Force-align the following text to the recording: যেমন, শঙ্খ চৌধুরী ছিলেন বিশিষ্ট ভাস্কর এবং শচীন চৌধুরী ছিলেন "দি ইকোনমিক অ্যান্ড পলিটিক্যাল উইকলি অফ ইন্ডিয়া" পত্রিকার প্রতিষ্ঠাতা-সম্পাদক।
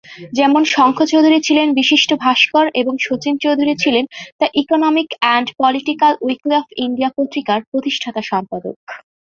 যেমন, 0.33 0.61
শঙ্খ 0.73 0.97
চৌধুরী 1.11 1.39
ছিলেন 1.41 1.67
বিশিষ্ট 1.73 2.09
ভাস্কর 2.23 2.65
এবং 2.81 2.93
শচীন 2.99 3.33
চৌধুরী 3.43 3.73
ছিলেন 3.83 4.05
"দি 4.39 4.47
ইকোনমিক 4.61 5.09
অ্যান্ড 5.21 5.47
পলিটিক্যাল 5.59 6.13
উইকলি 6.21 6.53
অফ 6.55 6.67
ইন্ডিয়া" 6.85 7.09
পত্রিকার 7.17 7.59
প্রতিষ্ঠাতা-সম্পাদক। 7.71 8.77